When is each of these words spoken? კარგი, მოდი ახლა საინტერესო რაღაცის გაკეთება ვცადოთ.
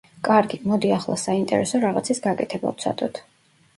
კარგი, 0.27 0.57
მოდი 0.71 0.93
ახლა 0.95 1.17
საინტერესო 1.25 1.83
რაღაცის 1.85 2.23
გაკეთება 2.27 2.73
ვცადოთ. 2.79 3.21